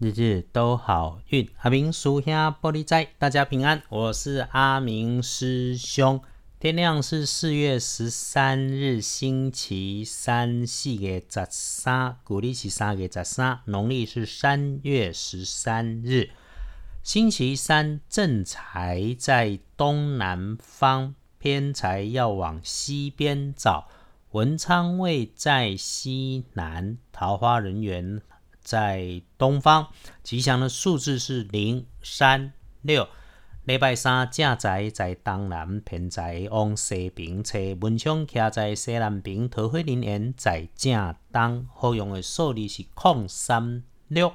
[0.00, 1.50] 日日都好运。
[1.58, 3.82] 阿明叔兄玻璃斋，大家平安。
[3.88, 6.22] 我是阿明师兄。
[6.60, 16.30] 天亮是四月十三日，星期三，四月十三，古历是三月十三，农历是三月十三日。
[17.02, 23.88] 星期三正财在东南方，偏财要往西边找。
[24.30, 28.20] 文昌位在西南，桃花人缘
[28.68, 29.86] 在东方。
[30.22, 32.52] 吉祥的数字是零、三、
[32.82, 33.08] 六。
[33.64, 37.58] 礼拜三正宅在东南，偏宅往西边找。
[37.80, 41.66] 文昌徛在西南边，桃花人缘在正东。
[41.74, 44.34] 好用的数字是空三六。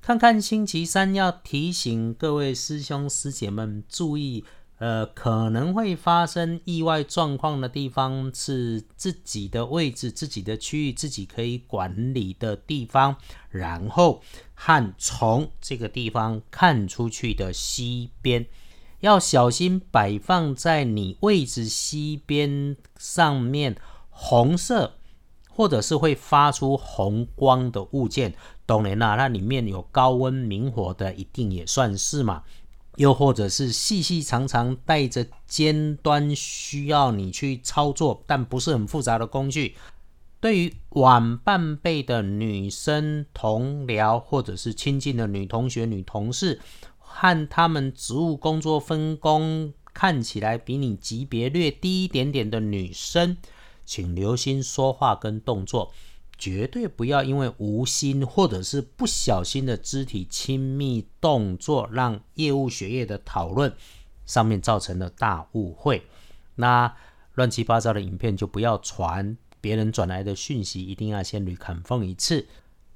[0.00, 4.44] 看看星期三要提醒各位师兄师姐们注意，
[4.78, 13.16] 呃，可能会发生意外状况的地方是自己的位置、自己的区域、自己可以管理的地方，
[13.50, 14.22] 然后
[14.54, 18.46] 和从这个地方看出去的西边，
[19.00, 23.76] 要小心摆放在你位置西边上面
[24.10, 24.94] 红色。
[25.50, 28.32] 或者是会发出红光的物件，
[28.64, 32.44] 当然啦，那里面有高温明火的，一定也算是嘛。
[32.98, 39.76] 又或者是细细长长带着尖端，需要你去操作，但不是很复杂的工具。
[40.40, 46.60] 对于晚半辈的女生同僚，或者是亲近的女同学、女同事，
[46.98, 53.36] 和他们职务工作分工看起来比你级别略低一点点的女生。
[53.86, 55.92] 请留心说话跟动作，
[56.38, 63.74] 绝对不要因为无心或者是不小心的肢体亲密动作，让业务学业的讨论
[64.24, 66.04] 上面造成了大误会。
[66.54, 66.94] 那
[67.34, 72.46] 乱七八糟的影片就不要传，别人转来的讯息一定要先捋砍缝一次。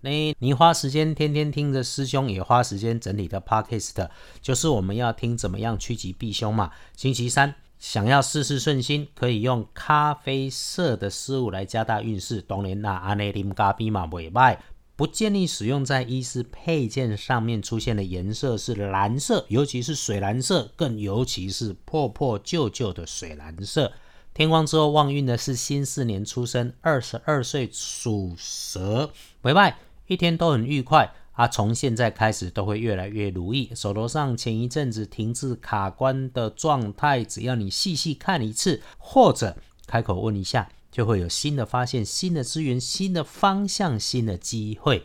[0.00, 4.08] 你你花时间天天听着师兄，也花时间整理的 podcast，
[4.40, 6.70] 就是我们要听怎么样趋吉避凶嘛。
[6.96, 7.54] 星期三。
[7.82, 12.40] 想要事事顺心，可以用咖啡色的事物来加大运势。
[12.40, 14.56] 当然啦，阿内啉咖啡嘛不歹，
[14.94, 23.92] 不建议使用在衣饰配件上面出现的颜色是蓝色，尤其是水蓝色，更尤其是破破旧旧的水蓝色。
[24.32, 29.12] 天光之后旺运的是辛巳年出生，二十二岁属蛇，
[29.42, 29.74] 袂歹，
[30.06, 31.12] 一天都很愉快。
[31.32, 33.70] 啊，从现在开始都会越来越如意。
[33.74, 39.56] 手头上前一阵子停滞卡关的状态，只要你细细看一次，或者
[39.86, 45.04] 开口问一下，就会有新的发现、新的资源、新的方向、新的机会。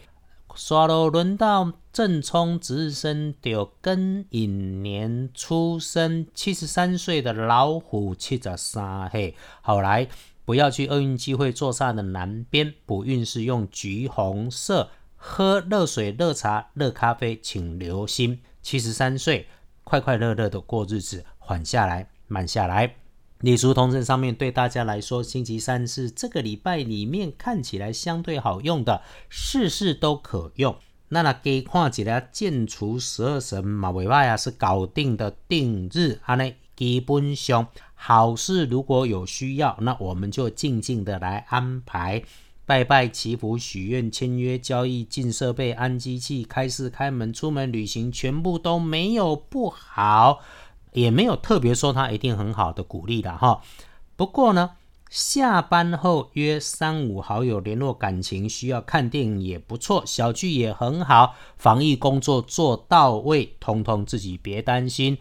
[0.53, 9.35] 刷喽，轮到正冲值日生，有庚寅年出生，七十三岁的老虎，七十三嘿。
[9.61, 10.07] 好来，
[10.43, 14.89] 不要去厄运机会坐煞的南边，补运是用橘红色。
[15.17, 18.39] 喝热水、热茶、热咖啡，请留心。
[18.61, 19.47] 七十三岁，
[19.83, 22.95] 快快乐乐的过日子，缓下来，慢下来。
[23.39, 30.75] 礼俗通证上面对大家来说，星期三是这个礼拜里面看起来相对好用的，事事都可用。
[31.09, 42.23] 那那给看起来建除十二神马尾巴呀是搞定的定日，安尼基本上好事如果有需要，那我们就静静的来安排。
[42.67, 50.41] 拜拜祈福许愿签约交易进设备安机器开市开门出门旅行全部都没有不好，
[50.91, 53.61] 也没有特别说它一定很好的鼓励的哈。
[54.17, 54.71] 不过呢，
[55.09, 65.17] 下班后约三五好友联络感情，需要看电影也不错，小聚也很好，防疫工作做到位，通通自己别担心。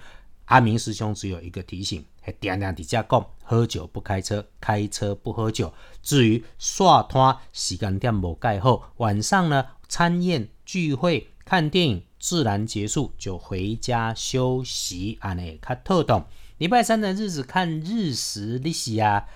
[0.47, 2.05] 阿明师兄只有一个提醒。
[2.41, 5.73] 点点底下讲，喝酒不开车，开车不喝酒。
[6.03, 15.17] 至于刷摊时间点无盖好，晚上呢餐宴聚会看电影，自然结束就回家休息。
[15.21, 16.27] 安尼较特懂。
[16.59, 19.27] 礼拜三的日子看日食利息啊，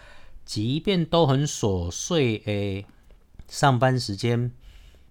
[0.44, 2.86] 即便都很琐碎诶，
[3.46, 4.50] 上班时间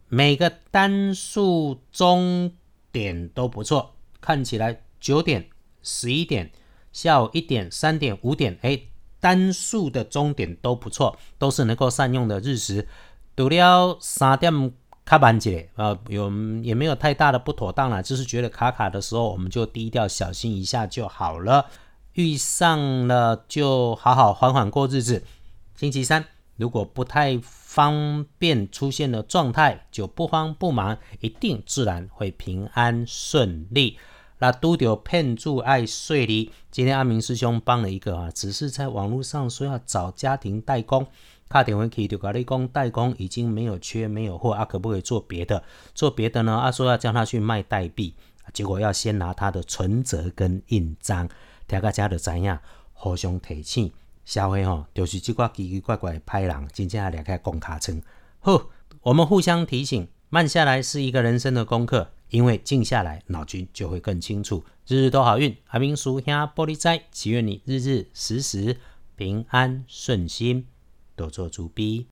[0.07, 2.51] 每个单数钟
[2.91, 5.47] 点都不错，看起来九点、
[5.81, 6.51] 十一点。
[6.91, 8.79] 下午一点、三点、五点，哎，
[9.19, 12.87] 单数的钟点都不错，都是能够善用的日时。
[13.35, 14.73] 读了三点
[15.05, 16.31] 卡板节，啊，有
[16.61, 21.65] 也没有太大的不妥当了，就是觉得卡卡的时候，我们就低调小心一下就好了。
[22.13, 25.23] 遇上了就好好缓缓过日子。
[25.75, 26.25] 星期三
[26.57, 33.97] 如果不太方便出现的状态，就不慌不忙，一定自然会平安顺利。
[34.39, 36.51] 那都着骗住爱睡哩。
[36.71, 41.05] 今天阿明师兄帮了一个啊，只是在网络上说要找家庭代工，
[41.47, 45.63] 打电话去就跟你讲代工已经没有缺没有货啊，可不可以做别的？
[45.93, 46.53] 做别的呢？
[46.53, 48.15] 啊，说要叫他去卖代币，
[48.53, 51.29] 结果要先拿他的存折跟印章，
[51.67, 52.57] 大家就知影，
[52.93, 53.91] 互相提醒。
[54.25, 57.99] 社会吼，就是这挂奇奇怪怪的歹人，真正要离开公卡村。
[58.41, 58.69] 好，
[59.01, 64.63] 我们互相提醒，慢下来是一个人生的功课，因为静下来，脑筋就会更清楚。
[64.87, 68.77] 日日都好运，阿明叔兄玻璃斋，祈愿你日日时时
[69.15, 70.65] 平安顺心，
[71.15, 72.07] 多做主逼。